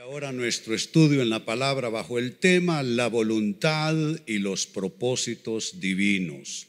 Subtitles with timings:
[0.00, 3.94] ahora nuestro estudio en la palabra bajo el tema la voluntad
[4.26, 6.68] y los propósitos divinos.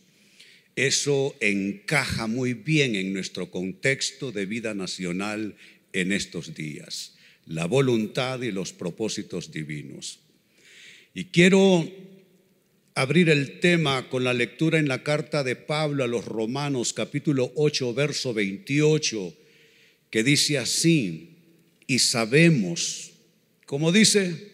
[0.75, 5.55] Eso encaja muy bien en nuestro contexto de vida nacional
[5.93, 7.15] en estos días.
[7.45, 10.19] La voluntad y los propósitos divinos.
[11.13, 11.89] Y quiero
[12.95, 17.53] abrir el tema con la lectura en la carta de Pablo a los Romanos capítulo
[17.55, 19.33] 8 verso 28
[20.09, 21.29] que dice así,
[21.87, 23.10] y sabemos,
[23.71, 24.49] ¿cómo dice?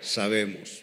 [0.00, 0.82] Sabemos.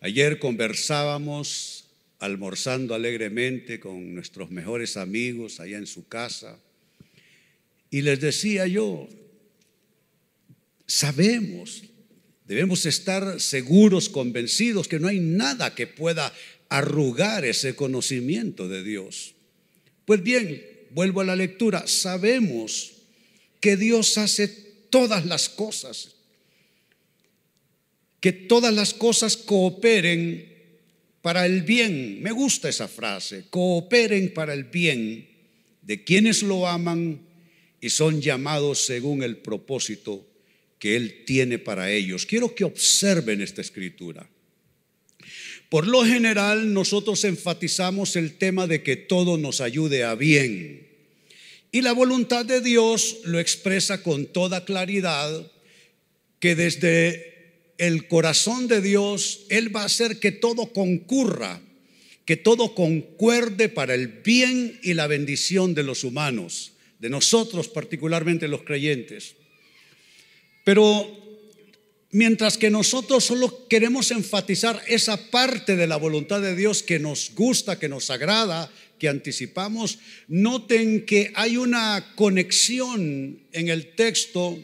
[0.00, 1.86] Ayer conversábamos
[2.20, 6.60] almorzando alegremente con nuestros mejores amigos allá en su casa
[7.90, 9.08] y les decía yo,
[10.86, 11.82] sabemos,
[12.46, 16.32] debemos estar seguros, convencidos que no hay nada que pueda
[16.68, 19.34] arrugar ese conocimiento de Dios.
[20.04, 22.92] Pues bien, vuelvo a la lectura, sabemos
[23.58, 24.46] que Dios hace
[24.88, 26.15] todas las cosas,
[28.26, 30.52] que todas las cosas cooperen
[31.22, 32.20] para el bien.
[32.24, 35.28] Me gusta esa frase, cooperen para el bien
[35.80, 37.20] de quienes lo aman
[37.80, 40.26] y son llamados según el propósito
[40.80, 42.26] que Él tiene para ellos.
[42.26, 44.28] Quiero que observen esta escritura.
[45.68, 50.88] Por lo general, nosotros enfatizamos el tema de que todo nos ayude a bien.
[51.70, 55.48] Y la voluntad de Dios lo expresa con toda claridad
[56.40, 57.35] que desde
[57.78, 61.60] el corazón de Dios Él va a hacer que todo concurra,
[62.24, 68.48] que todo concuerde para el bien y la bendición de los humanos, de nosotros particularmente
[68.48, 69.36] los creyentes.
[70.64, 71.06] Pero
[72.10, 77.32] mientras que nosotros solo queremos enfatizar esa parte de la voluntad de Dios que nos
[77.34, 84.58] gusta, que nos agrada, que anticipamos, noten que hay una conexión en el texto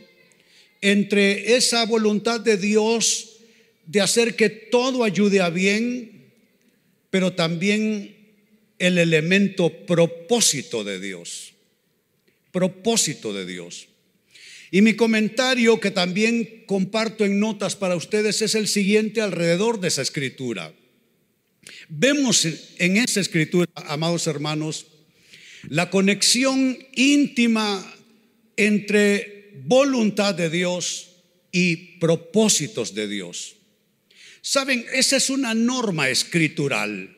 [0.83, 3.38] entre esa voluntad de Dios
[3.86, 6.33] de hacer que todo ayude a bien,
[7.11, 8.16] pero también
[8.78, 11.55] el elemento propósito de Dios.
[12.51, 13.89] Propósito de Dios.
[14.70, 19.89] Y mi comentario que también comparto en notas para ustedes es el siguiente alrededor de
[19.89, 20.73] esa escritura.
[21.89, 22.46] Vemos
[22.79, 24.86] en esa escritura, amados hermanos,
[25.68, 27.95] la conexión íntima
[28.56, 31.08] entre voluntad de Dios
[31.50, 33.56] y propósitos de Dios.
[34.40, 37.17] Saben, esa es una norma escritural.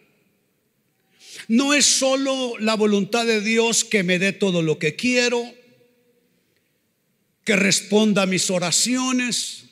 [1.48, 5.42] No es solo la voluntad de Dios que me dé todo lo que quiero,
[7.44, 9.64] que responda a mis oraciones,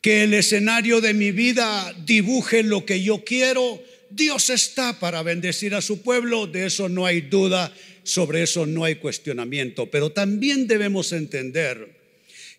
[0.00, 3.82] que el escenario de mi vida dibuje lo que yo quiero.
[4.10, 7.72] Dios está para bendecir a su pueblo, de eso no hay duda,
[8.04, 12.02] sobre eso no hay cuestionamiento, pero también debemos entender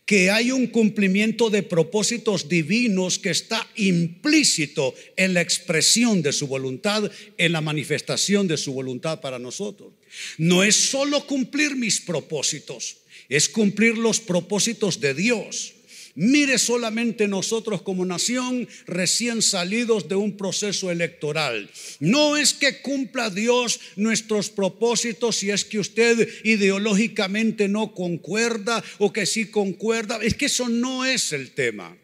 [0.05, 6.47] que hay un cumplimiento de propósitos divinos que está implícito en la expresión de su
[6.47, 9.93] voluntad, en la manifestación de su voluntad para nosotros.
[10.37, 12.97] No es solo cumplir mis propósitos,
[13.29, 15.72] es cumplir los propósitos de Dios.
[16.15, 21.69] Mire solamente nosotros como nación recién salidos de un proceso electoral.
[21.99, 29.11] No es que cumpla Dios nuestros propósitos si es que usted ideológicamente no concuerda o
[29.11, 30.19] que sí concuerda.
[30.21, 31.97] Es que eso no es el tema.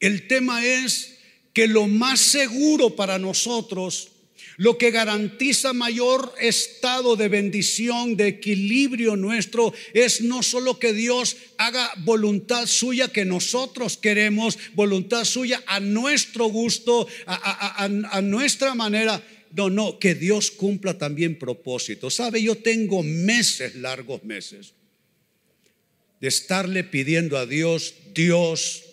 [0.00, 1.18] El tema es
[1.52, 4.08] que lo más seguro para nosotros
[4.56, 11.36] lo que garantiza mayor estado de bendición, de equilibrio nuestro, es no solo que Dios
[11.56, 19.22] haga voluntad suya que nosotros queremos, voluntad suya a nuestro gusto, a, nuestra manera.
[19.52, 22.14] No, no, que Dios cumpla también propósitos.
[22.14, 22.40] ¿Sabe?
[22.42, 24.74] Yo tengo meses, largos meses,
[26.20, 28.84] de estarle pidiendo a Dios, Dios,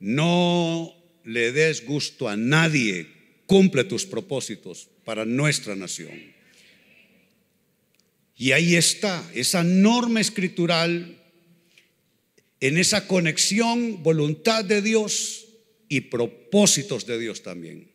[0.00, 0.94] no
[1.24, 3.17] le des gusto a nadie
[3.48, 6.12] cumple tus propósitos para nuestra nación.
[8.36, 11.18] Y ahí está, esa norma escritural,
[12.60, 15.46] en esa conexión, voluntad de Dios
[15.88, 17.88] y propósitos de Dios también.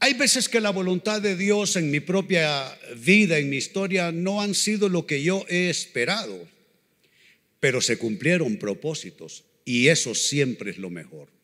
[0.00, 4.40] Hay veces que la voluntad de Dios en mi propia vida, en mi historia, no
[4.40, 6.48] han sido lo que yo he esperado,
[7.60, 11.37] pero se cumplieron propósitos y eso siempre es lo mejor.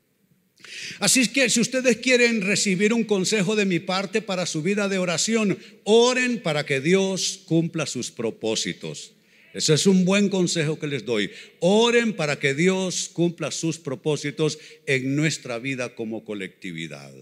[0.99, 4.99] Así que si ustedes quieren recibir un consejo de mi parte para su vida de
[4.99, 9.12] oración, oren para que Dios cumpla sus propósitos.
[9.52, 11.31] Ese es un buen consejo que les doy.
[11.61, 17.12] Oren para que Dios cumpla sus propósitos en nuestra vida como colectividad.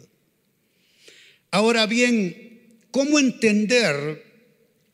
[1.51, 4.25] Ahora bien, ¿cómo entender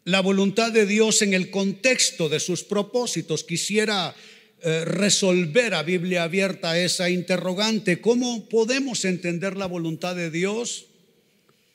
[0.04, 3.44] la voluntad de Dios en el contexto de sus propósitos?
[3.44, 4.16] Quisiera
[4.62, 8.00] eh, resolver a Biblia abierta esa interrogante.
[8.00, 10.86] ¿Cómo podemos entender la voluntad de Dios?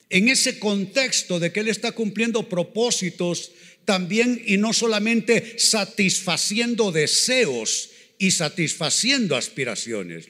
[0.10, 3.52] En ese contexto de que Él está cumpliendo propósitos
[3.86, 10.30] también y no solamente satisfaciendo deseos y satisfaciendo aspiraciones.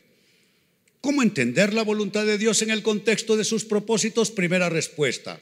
[1.02, 4.32] ¿Cómo entender la voluntad de Dios en el contexto de sus propósitos?
[4.32, 5.42] Primera respuesta.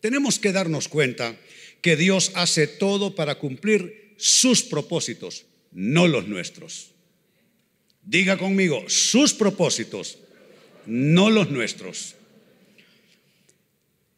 [0.00, 1.36] Tenemos que darnos cuenta
[1.80, 5.44] que Dios hace todo para cumplir sus propósitos,
[5.78, 6.90] no los nuestros.
[8.02, 10.18] Diga conmigo, sus propósitos,
[10.86, 12.16] no los nuestros.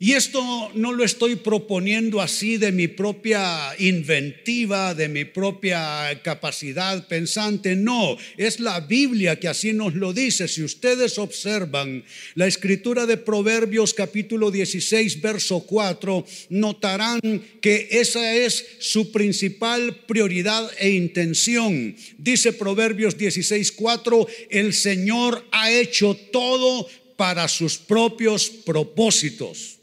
[0.03, 7.07] Y esto no lo estoy proponiendo así de mi propia inventiva, de mi propia capacidad
[7.07, 10.49] pensante, no, es la Biblia que así nos lo dice.
[10.49, 12.03] Si ustedes observan
[12.35, 17.21] la escritura de Proverbios capítulo 16, verso 4, notarán
[17.61, 21.95] que esa es su principal prioridad e intención.
[22.17, 26.89] Dice Proverbios 16, 4, el Señor ha hecho todo
[27.19, 29.80] para sus propios propósitos.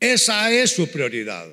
[0.00, 1.46] Esa es su prioridad.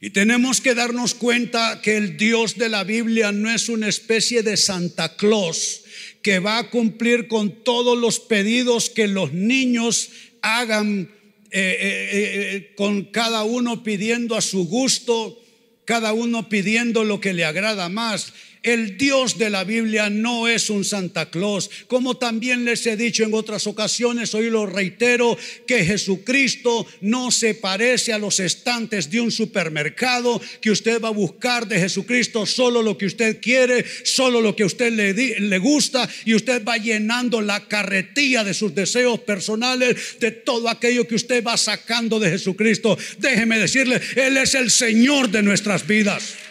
[0.00, 4.42] Y tenemos que darnos cuenta que el Dios de la Biblia no es una especie
[4.42, 5.84] de Santa Claus
[6.22, 10.10] que va a cumplir con todos los pedidos que los niños
[10.42, 11.08] hagan
[11.50, 15.40] eh, eh, eh, con cada uno pidiendo a su gusto,
[15.84, 18.32] cada uno pidiendo lo que le agrada más.
[18.62, 23.22] El Dios de la Biblia no es un Santa Claus, como también les he dicho
[23.24, 25.36] en otras ocasiones, hoy lo reitero,
[25.66, 31.12] que Jesucristo no se parece a los estantes de un supermercado, que usted va a
[31.12, 35.58] buscar de Jesucristo solo lo que usted quiere, solo lo que a usted le, le
[35.58, 41.14] gusta, y usted va llenando la carretilla de sus deseos personales, de todo aquello que
[41.14, 42.98] usted va sacando de Jesucristo.
[43.18, 46.45] Déjeme decirle, Él es el Señor de nuestras vidas.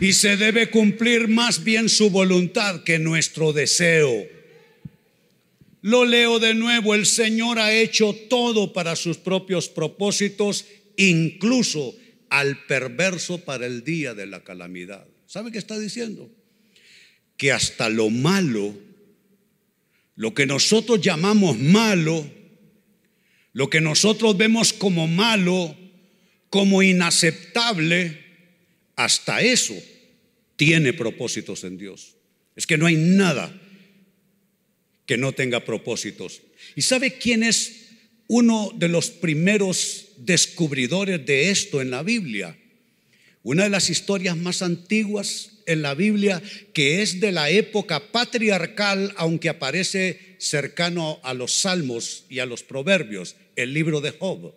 [0.00, 4.26] Y se debe cumplir más bien su voluntad que nuestro deseo.
[5.82, 10.66] Lo leo de nuevo, el Señor ha hecho todo para sus propios propósitos,
[10.96, 11.94] incluso
[12.30, 15.06] al perverso para el día de la calamidad.
[15.26, 16.30] ¿Sabe qué está diciendo?
[17.36, 18.74] Que hasta lo malo,
[20.16, 22.28] lo que nosotros llamamos malo,
[23.52, 25.76] lo que nosotros vemos como malo,
[26.50, 28.27] como inaceptable,
[28.98, 29.74] hasta eso
[30.56, 32.16] tiene propósitos en Dios.
[32.56, 33.56] Es que no hay nada
[35.06, 36.42] que no tenga propósitos.
[36.74, 37.90] ¿Y sabe quién es
[38.26, 42.58] uno de los primeros descubridores de esto en la Biblia?
[43.44, 46.42] Una de las historias más antiguas en la Biblia
[46.72, 52.64] que es de la época patriarcal, aunque aparece cercano a los salmos y a los
[52.64, 54.56] proverbios, el libro de Job.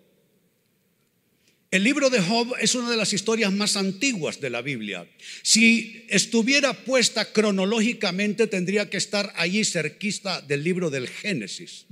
[1.72, 5.08] El libro de Job es una de las historias más antiguas de la Biblia.
[5.42, 11.86] Si estuviera puesta cronológicamente, tendría que estar allí cerquista del libro del Génesis.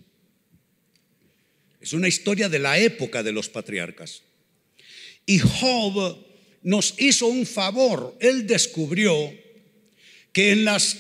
[1.80, 4.24] Es una historia de la época de los patriarcas.
[5.26, 6.26] Y Job
[6.62, 8.18] nos hizo un favor.
[8.20, 9.34] Él descubrió
[10.34, 10.98] que en las,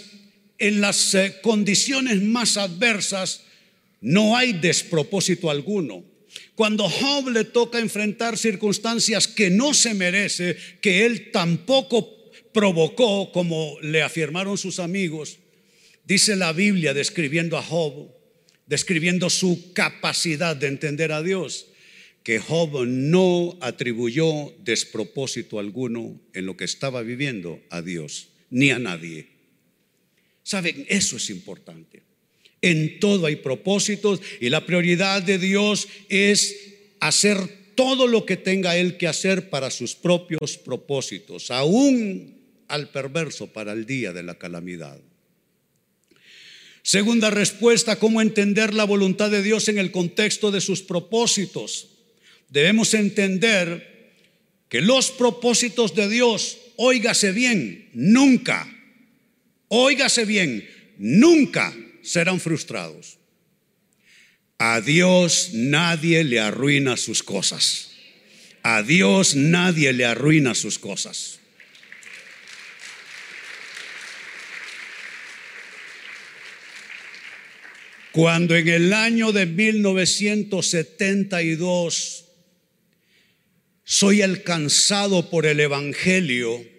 [0.57, 3.41] en las eh, condiciones más adversas
[3.99, 6.05] no hay despropósito alguno.
[6.55, 13.77] Cuando Job le toca enfrentar circunstancias que no se merece, que él tampoco provocó, como
[13.81, 15.39] le afirmaron sus amigos,
[16.05, 18.11] dice la Biblia describiendo a Job,
[18.65, 21.67] describiendo su capacidad de entender a Dios,
[22.23, 28.79] que Job no atribuyó despropósito alguno en lo que estaba viviendo a Dios, ni a
[28.79, 29.29] nadie.
[30.43, 32.08] Saben, eso es importante.
[32.61, 36.55] En todo hay propósitos y la prioridad de Dios es
[36.99, 37.37] hacer
[37.75, 42.37] todo lo que tenga Él que hacer para sus propios propósitos, aún
[42.67, 44.99] al perverso para el día de la calamidad.
[46.83, 51.89] Segunda respuesta, ¿cómo entender la voluntad de Dios en el contexto de sus propósitos?
[52.49, 54.11] Debemos entender
[54.67, 58.67] que los propósitos de Dios, óigase bien, nunca,
[59.69, 61.75] óigase bien, nunca
[62.09, 63.19] serán frustrados.
[64.57, 67.91] A Dios nadie le arruina sus cosas.
[68.63, 71.39] A Dios nadie le arruina sus cosas.
[78.11, 82.25] Cuando en el año de 1972
[83.83, 86.78] soy alcanzado por el Evangelio,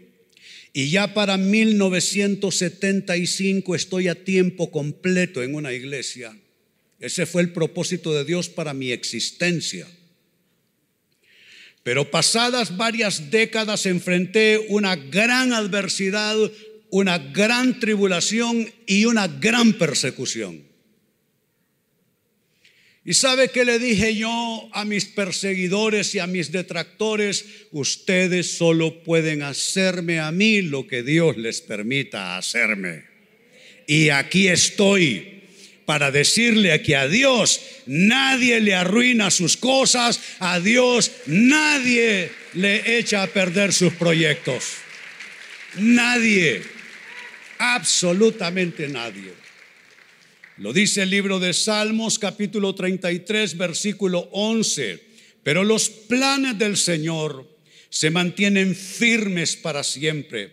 [0.73, 6.37] y ya para 1975 estoy a tiempo completo en una iglesia.
[7.01, 9.89] Ese fue el propósito de Dios para mi existencia.
[11.83, 16.37] Pero pasadas varias décadas enfrenté una gran adversidad,
[16.91, 20.70] una gran tribulación y una gran persecución.
[23.03, 27.47] ¿Y sabe qué le dije yo a mis perseguidores y a mis detractores?
[27.71, 33.05] Ustedes solo pueden hacerme a mí lo que Dios les permita hacerme.
[33.87, 35.41] Y aquí estoy
[35.87, 43.23] para decirle que a Dios nadie le arruina sus cosas, a Dios nadie le echa
[43.23, 44.75] a perder sus proyectos.
[45.77, 46.63] Nadie,
[47.59, 49.40] absolutamente nadie.
[50.61, 55.03] Lo dice el libro de Salmos capítulo 33 versículo 11.
[55.43, 57.49] Pero los planes del Señor
[57.89, 60.53] se mantienen firmes para siempre.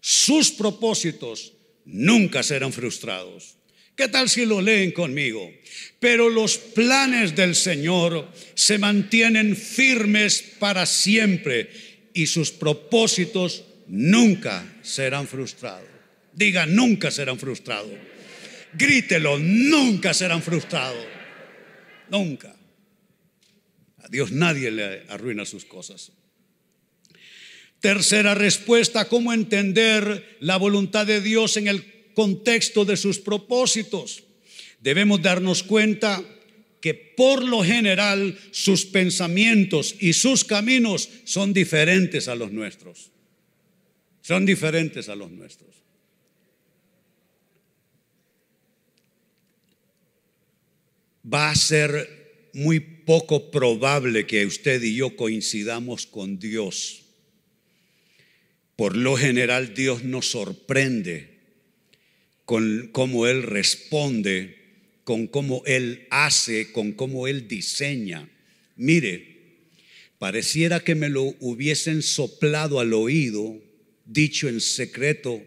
[0.00, 3.56] Sus propósitos nunca serán frustrados.
[3.96, 5.52] ¿Qué tal si lo leen conmigo?
[5.98, 11.68] Pero los planes del Señor se mantienen firmes para siempre
[12.14, 15.88] y sus propósitos nunca serán frustrados.
[16.32, 18.17] Diga, nunca serán frustrados.
[18.74, 21.04] Grítelo, nunca serán frustrados.
[22.10, 22.54] Nunca.
[23.98, 26.12] A Dios nadie le arruina sus cosas.
[27.80, 34.24] Tercera respuesta, ¿cómo entender la voluntad de Dios en el contexto de sus propósitos?
[34.80, 36.22] Debemos darnos cuenta
[36.80, 43.10] que por lo general sus pensamientos y sus caminos son diferentes a los nuestros.
[44.22, 45.77] Son diferentes a los nuestros.
[51.32, 57.04] Va a ser muy poco probable que usted y yo coincidamos con Dios.
[58.76, 61.38] Por lo general Dios nos sorprende
[62.44, 64.56] con cómo Él responde,
[65.04, 68.28] con cómo Él hace, con cómo Él diseña.
[68.76, 69.36] Mire,
[70.18, 73.60] pareciera que me lo hubiesen soplado al oído,
[74.04, 75.42] dicho en secreto,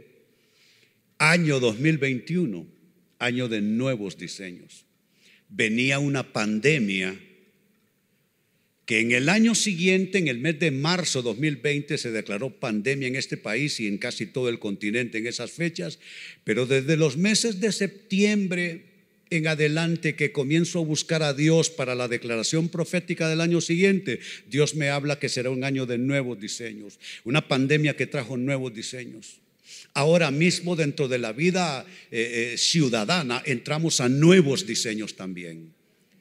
[1.17, 2.67] año 2021,
[3.19, 4.85] año de nuevos diseños
[5.51, 7.19] venía una pandemia
[8.85, 13.15] que en el año siguiente, en el mes de marzo 2020, se declaró pandemia en
[13.15, 15.99] este país y en casi todo el continente en esas fechas,
[16.43, 18.85] pero desde los meses de septiembre
[19.29, 24.19] en adelante que comienzo a buscar a Dios para la declaración profética del año siguiente,
[24.49, 28.73] Dios me habla que será un año de nuevos diseños, una pandemia que trajo nuevos
[28.73, 29.39] diseños.
[29.93, 35.73] Ahora mismo dentro de la vida eh, eh, ciudadana entramos a nuevos diseños también.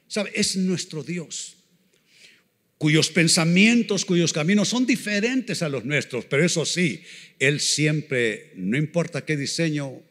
[0.07, 0.31] ¿Sabe?
[0.33, 1.55] Es nuestro Dios,
[2.77, 7.03] cuyos pensamientos, cuyos caminos son diferentes a los nuestros, pero eso sí,
[7.39, 10.01] Él siempre, no importa qué diseño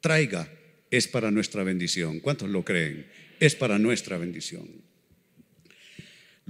[0.00, 0.50] traiga,
[0.90, 2.20] es para nuestra bendición.
[2.20, 3.06] ¿Cuántos lo creen?
[3.38, 4.89] Es para nuestra bendición.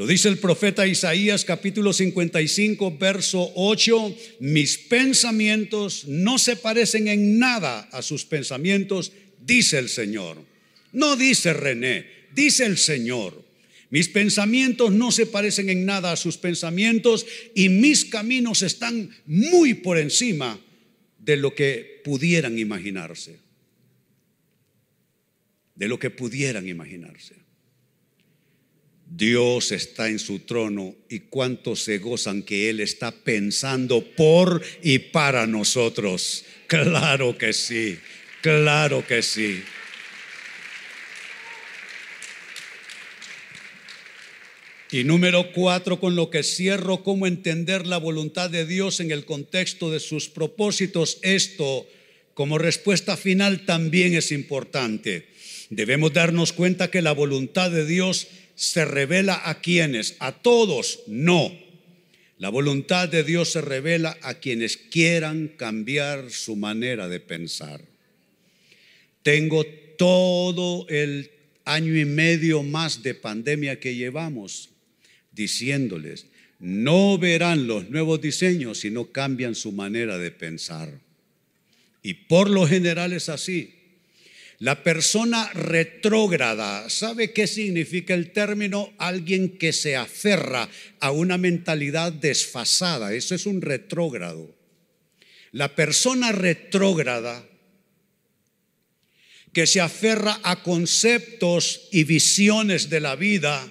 [0.01, 7.39] Lo dice el profeta Isaías capítulo 55, verso 8, mis pensamientos no se parecen en
[7.39, 9.13] nada a sus pensamientos,
[9.45, 10.39] dice el Señor.
[10.93, 13.45] No dice René, dice el Señor.
[13.91, 19.75] Mis pensamientos no se parecen en nada a sus pensamientos y mis caminos están muy
[19.75, 20.59] por encima
[21.19, 23.39] de lo que pudieran imaginarse.
[25.75, 27.40] De lo que pudieran imaginarse.
[29.11, 35.01] Dios está en su trono y cuántos se gozan que Él está pensando por y
[35.01, 36.45] para nosotros.
[36.69, 37.99] Claro que sí,
[38.41, 39.63] claro que sí.
[44.93, 49.25] Y número cuatro, con lo que cierro, cómo entender la voluntad de Dios en el
[49.25, 51.19] contexto de sus propósitos.
[51.23, 51.87] Esto,
[52.35, 55.29] como respuesta final, también es importante.
[55.69, 58.27] Debemos darnos cuenta que la voluntad de Dios
[58.61, 61.51] se revela a quienes, a todos, no.
[62.37, 67.81] La voluntad de Dios se revela a quienes quieran cambiar su manera de pensar.
[69.23, 69.65] Tengo
[69.97, 71.31] todo el
[71.65, 74.69] año y medio más de pandemia que llevamos
[75.33, 76.27] diciéndoles,
[76.59, 81.01] no verán los nuevos diseños si no cambian su manera de pensar.
[82.03, 83.80] Y por lo general es así.
[84.61, 88.93] La persona retrógrada, ¿sabe qué significa el término?
[88.99, 90.69] Alguien que se aferra
[91.01, 93.15] a una mentalidad desfasada.
[93.15, 94.55] Eso es un retrógrado.
[95.53, 97.43] La persona retrógrada
[99.55, 103.67] que se aferra a conceptos y visiones de la vida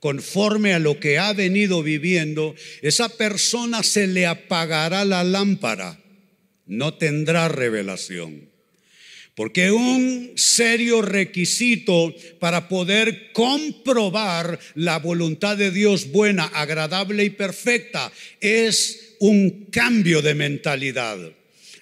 [0.00, 6.02] conforme a lo que ha venido viviendo, esa persona se le apagará la lámpara,
[6.66, 8.53] no tendrá revelación.
[9.34, 18.12] Porque un serio requisito para poder comprobar la voluntad de Dios buena, agradable y perfecta
[18.40, 21.18] es un cambio de mentalidad.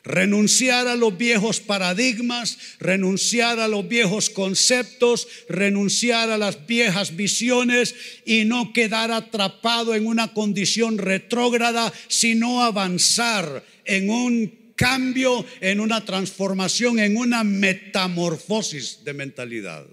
[0.05, 7.95] Renunciar a los viejos paradigmas, renunciar a los viejos conceptos, renunciar a las viejas visiones
[8.25, 16.05] y no quedar atrapado en una condición retrógrada, sino avanzar en un cambio, en una
[16.05, 19.87] transformación, en una metamorfosis de mentalidad.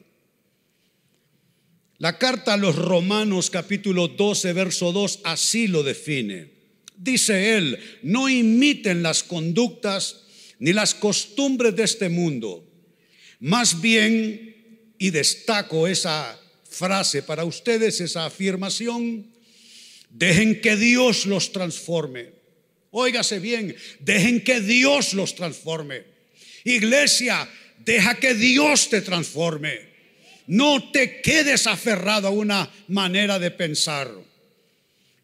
[1.98, 6.50] La carta a los Romanos capítulo 12, verso 2 así lo define.
[6.96, 10.24] Dice él, no imiten las conductas
[10.60, 12.66] ni las costumbres de este mundo.
[13.40, 19.28] Más bien, y destaco esa frase para ustedes, esa afirmación,
[20.10, 22.39] dejen que Dios los transforme.
[22.92, 26.04] Óigase bien, dejen que Dios los transforme.
[26.64, 27.48] Iglesia,
[27.86, 29.90] deja que Dios te transforme.
[30.48, 34.12] No te quedes aferrado a una manera de pensar.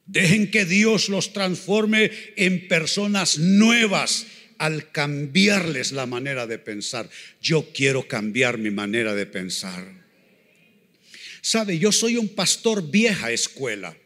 [0.06, 4.28] Dejen que Dios los transforme en personas nuevas
[4.60, 7.10] al cambiarles la manera de pensar.
[7.42, 10.06] Yo quiero cambiar mi manera de pensar.
[11.42, 13.98] Sabe, yo soy un pastor vieja escuela.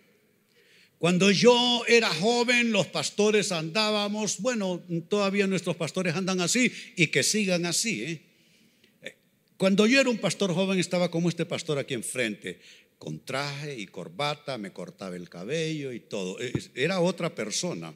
[0.99, 7.23] Cuando yo era joven, los pastores andábamos, bueno, todavía nuestros pastores andan así y que
[7.23, 8.03] sigan así.
[8.03, 9.15] ¿eh?
[9.55, 12.59] Cuando yo era un pastor joven estaba como este pastor aquí enfrente,
[12.97, 16.37] con traje y corbata, me cortaba el cabello y todo.
[16.75, 17.93] Era otra persona,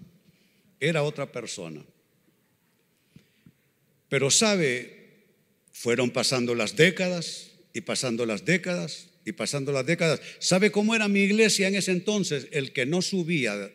[0.80, 1.84] era otra persona.
[4.08, 5.26] Pero sabe,
[5.74, 10.22] fueron pasando las décadas y pasando las décadas y pasando las décadas.
[10.40, 12.48] ¿Sabe cómo era mi iglesia en ese entonces?
[12.52, 13.72] El que no subía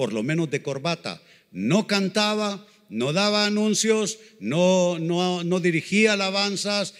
[0.00, 1.20] por lo menos de corbata,
[1.50, 6.94] no cantaba, no daba anuncios, no, no, no dirigía alabanzas,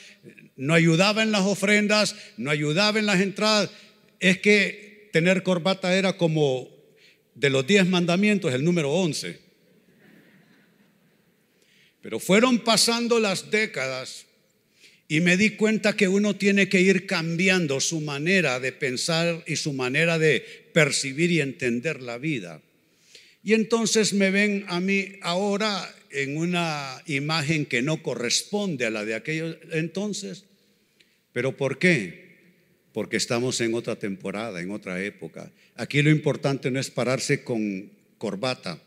[0.57, 3.71] no ayudaba en las ofrendas, no ayudaba en las entradas.
[4.19, 6.69] Es que tener corbata era como
[7.35, 9.41] de los diez mandamientos el número once.
[12.03, 14.27] Pero fueron pasando las décadas
[15.11, 19.57] y me di cuenta que uno tiene que ir cambiando su manera de pensar y
[19.57, 22.63] su manera de percibir y entender la vida.
[23.43, 29.05] Y entonces me ven a mí ahora en una imagen que no corresponde a la
[29.05, 30.45] de aquellos entonces.
[31.33, 32.37] ¿Pero por qué?
[32.93, 35.51] Porque estamos en otra temporada, en otra época.
[35.75, 38.81] Aquí lo importante no es pararse con corbata.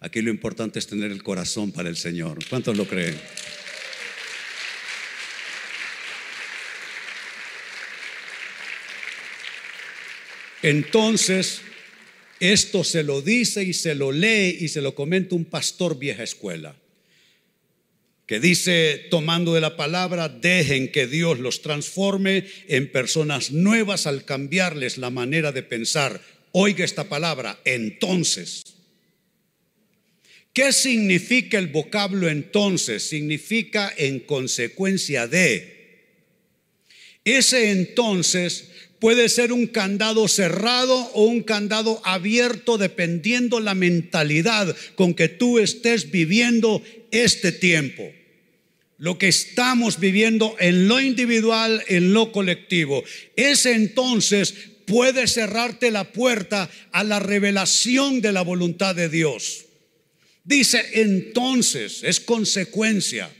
[0.00, 2.44] Aquí lo importante es tener el corazón para el Señor.
[2.48, 3.14] ¿Cuántos lo creen?
[10.62, 11.62] Entonces,
[12.40, 16.22] esto se lo dice y se lo lee y se lo comenta un pastor vieja
[16.22, 16.76] escuela,
[18.26, 24.24] que dice, tomando de la palabra, dejen que Dios los transforme en personas nuevas al
[24.24, 26.20] cambiarles la manera de pensar.
[26.52, 28.64] Oiga esta palabra, entonces.
[30.52, 33.02] ¿Qué significa el vocablo entonces?
[33.02, 35.78] Significa en consecuencia de.
[37.24, 38.70] Ese entonces
[39.00, 45.58] puede ser un candado cerrado o un candado abierto dependiendo la mentalidad con que tú
[45.58, 48.12] estés viviendo este tiempo.
[48.98, 53.02] Lo que estamos viviendo en lo individual, en lo colectivo.
[53.34, 59.64] Ese entonces puede cerrarte la puerta a la revelación de la voluntad de Dios.
[60.44, 63.30] Dice entonces, es consecuencia.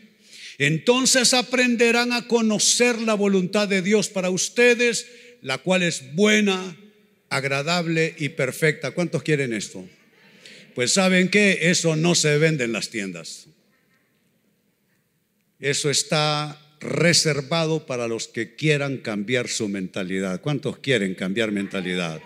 [0.59, 5.07] Entonces aprenderán a conocer la voluntad de Dios para ustedes
[5.42, 6.76] la cual es buena,
[7.29, 8.90] agradable y perfecta.
[8.90, 9.88] ¿Cuántos quieren esto?
[10.74, 13.46] Pues saben que eso no se vende en las tiendas.
[15.59, 20.40] Eso está reservado para los que quieran cambiar su mentalidad.
[20.40, 22.20] ¿Cuántos quieren cambiar mentalidad?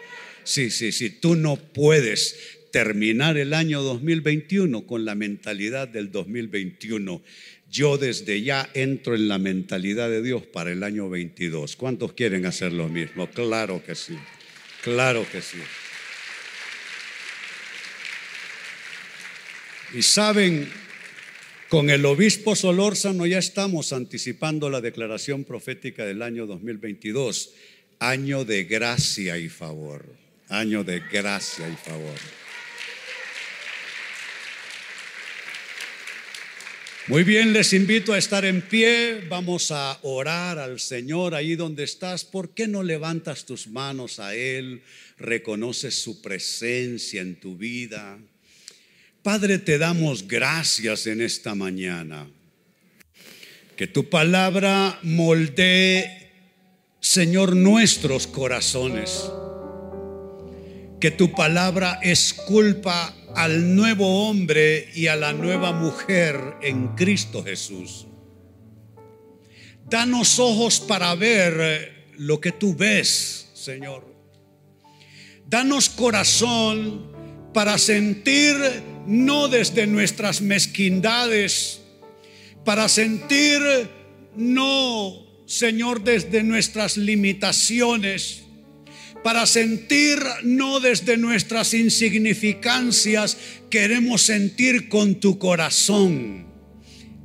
[0.45, 1.11] Sí, sí, sí.
[1.11, 7.23] Tú no puedes terminar el año 2021 con la mentalidad del 2021
[7.75, 11.75] yo desde ya entro en la mentalidad de Dios para el año 22.
[11.75, 13.29] ¿Cuántos quieren hacer lo mismo?
[13.29, 14.17] Claro que sí,
[14.81, 15.59] claro que sí.
[19.93, 20.71] Y saben,
[21.69, 27.55] con el obispo Solórzano ya estamos anticipando la declaración profética del año 2022,
[27.99, 30.07] año de gracia y favor,
[30.49, 32.44] año de gracia y favor.
[37.07, 39.27] Muy bien, les invito a estar en pie.
[39.29, 42.25] Vamos a orar al Señor ahí donde estás.
[42.25, 44.81] ¿Por qué no levantas tus manos a Él?
[45.19, 48.19] Reconoces su presencia en tu vida.
[49.23, 52.27] Padre, te damos gracias en esta mañana.
[53.77, 56.31] Que tu palabra moldee,
[57.01, 59.31] Señor, nuestros corazones.
[61.03, 68.07] Que tu palabra esculpa al nuevo hombre y a la nueva mujer en Cristo Jesús.
[69.89, 74.15] Danos ojos para ver lo que tú ves, Señor.
[75.47, 77.13] Danos corazón
[77.53, 78.57] para sentir
[79.07, 81.83] no desde nuestras mezquindades,
[82.65, 83.61] para sentir
[84.37, 88.44] no, Señor, desde nuestras limitaciones,
[89.25, 93.39] para sentir no desde nuestras insignificancias,
[93.71, 96.47] queremos sentir con tu corazón.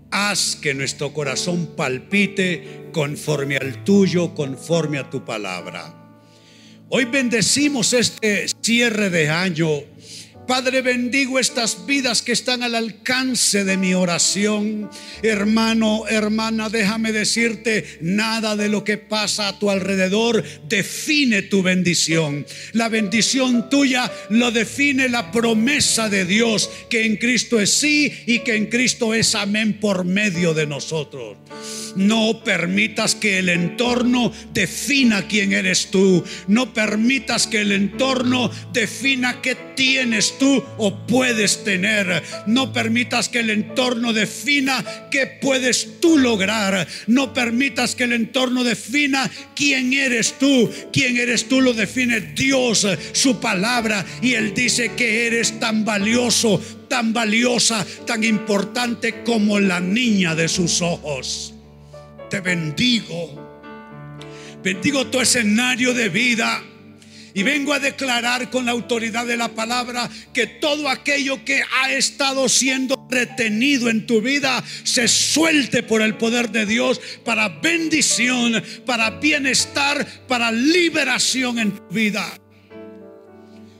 [0.10, 6.24] Haz que nuestro corazón palpite conforme al tuyo, conforme a tu palabra.
[6.88, 9.68] Hoy bendecimos este cierre de año
[10.50, 14.90] Padre, bendigo estas vidas que están al alcance de mi oración.
[15.22, 22.48] Hermano, hermana, déjame decirte, nada de lo que pasa a tu alrededor define tu bendición.
[22.74, 28.40] La bendición tuya lo define la promesa de Dios, que en Cristo es sí y
[28.40, 31.38] que en Cristo es amén por medio de nosotros.
[31.96, 36.24] No permitas que el entorno defina quién eres tú.
[36.48, 42.24] No permitas que el entorno defina qué tienes tú o puedes tener.
[42.48, 46.88] No permitas que el entorno defina qué puedes tú lograr.
[47.06, 50.72] No permitas que el entorno defina quién eres tú.
[50.92, 54.04] Quién eres tú lo define Dios, su palabra.
[54.22, 60.48] Y Él dice que eres tan valioso, tan valiosa, tan importante como la niña de
[60.48, 61.54] sus ojos
[62.30, 63.50] te bendigo.
[64.64, 66.64] Bendigo tu escenario de vida.
[67.34, 71.92] Y vengo a declarar con la autoridad de la palabra que todo aquello que ha
[71.92, 78.64] estado siendo retenido en tu vida se suelte por el poder de Dios para bendición,
[78.86, 82.26] para bienestar, para liberación en tu vida.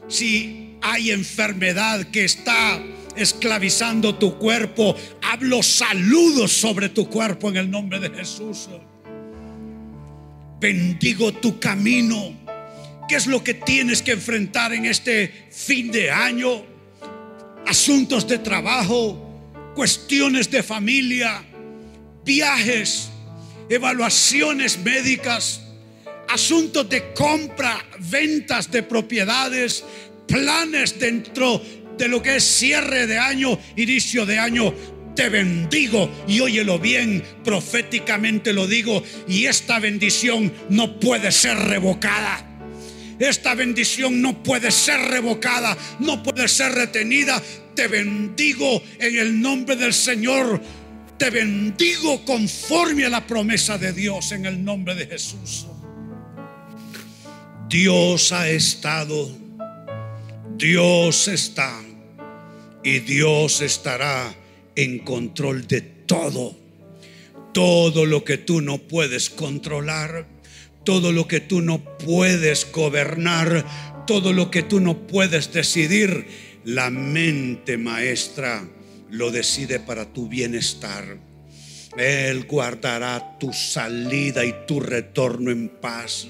[0.08, 2.82] Si hay enfermedad que está
[3.16, 4.96] esclavizando tu cuerpo.
[5.22, 8.70] Hablo saludos sobre tu cuerpo en el nombre de Jesús.
[10.60, 12.49] Bendigo tu camino.
[13.10, 16.64] ¿Qué es lo que tienes que enfrentar en este fin de año?
[17.66, 21.44] Asuntos de trabajo, cuestiones de familia,
[22.24, 23.10] viajes,
[23.68, 25.60] evaluaciones médicas,
[26.28, 29.84] asuntos de compra, ventas de propiedades,
[30.28, 31.60] planes dentro
[31.98, 34.72] de lo que es cierre de año, inicio de año.
[35.16, 42.49] Te bendigo y óyelo bien, proféticamente lo digo, y esta bendición no puede ser revocada.
[43.20, 47.42] Esta bendición no puede ser revocada, no puede ser retenida.
[47.76, 50.62] Te bendigo en el nombre del Señor.
[51.18, 55.68] Te bendigo conforme a la promesa de Dios en el nombre de Jesús.
[57.68, 59.30] Dios ha estado,
[60.58, 61.80] Dios está
[62.84, 64.34] y Dios estará
[64.76, 66.56] en control de todo.
[67.54, 70.26] Todo lo que tú no puedes controlar,
[70.90, 73.64] todo lo que tú no puedes gobernar,
[74.08, 76.26] todo lo que tú no puedes decidir,
[76.64, 78.68] la mente maestra
[79.12, 81.20] lo decide para tu bienestar.
[81.96, 86.28] Él guardará tu salida y tu retorno en paz.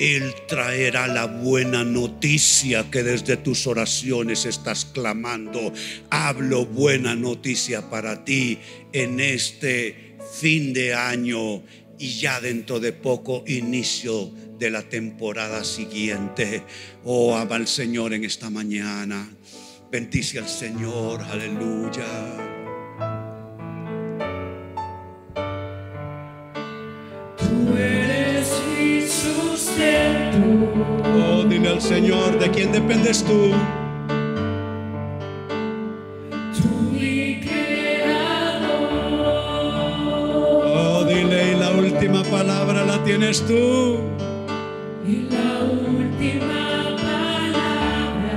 [0.00, 5.72] Él traerá la buena noticia que desde tus oraciones estás clamando.
[6.10, 8.58] Hablo buena noticia para ti
[8.92, 11.62] en este fin de año
[11.98, 16.62] y ya dentro de poco inicio de la temporada siguiente.
[17.04, 19.28] Oh, ama al Señor en esta mañana.
[19.90, 22.04] Bendice al Señor, aleluya.
[31.18, 33.52] Oh, dile al Señor, ¿de quién dependes tú?
[33.52, 33.85] Tú
[43.06, 44.00] tienes tú.
[45.06, 48.36] Y la última palabra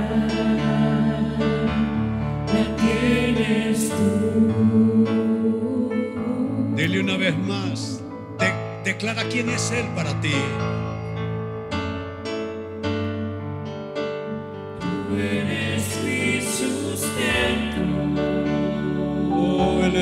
[2.54, 5.10] la tienes tú.
[6.76, 8.00] Dile una vez más,
[8.84, 10.34] declara quién es Él para ti.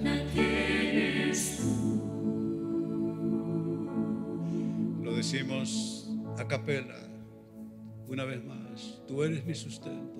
[0.00, 2.00] la tienes tú.
[5.02, 6.94] Lo decimos a capela
[8.08, 9.02] una vez más.
[9.06, 10.14] Tú eres mi sustento.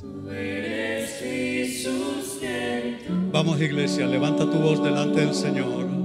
[0.00, 3.12] Tú eres mi sustento.
[3.30, 6.03] Vamos iglesia, levanta tu voz delante del Señor.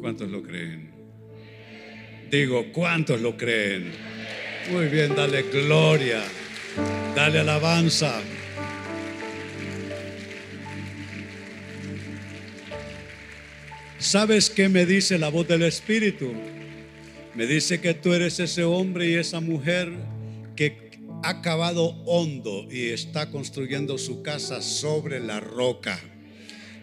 [0.00, 0.90] ¿Cuántos lo creen?
[2.30, 3.92] Digo, ¿cuántos lo creen?
[4.72, 6.22] Muy bien, dale gloria,
[7.14, 8.20] dale alabanza.
[13.98, 16.32] ¿Sabes qué me dice la voz del Espíritu?
[17.34, 19.90] Me dice que tú eres ese hombre y esa mujer
[20.54, 25.98] que ha cavado hondo y está construyendo su casa sobre la roca.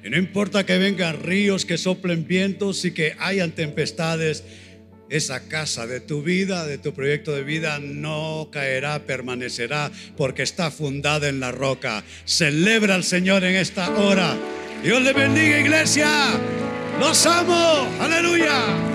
[0.04, 4.44] Y no importa que vengan ríos, que soplen vientos y que hayan tempestades,
[5.10, 10.70] esa casa de tu vida, de tu proyecto de vida, no caerá, permanecerá, porque está
[10.70, 12.04] fundada en la roca.
[12.26, 14.36] Celebra al Señor en esta hora.
[14.84, 16.40] Dios le bendiga, iglesia.
[17.00, 17.88] Los amo.
[18.00, 18.95] Aleluya.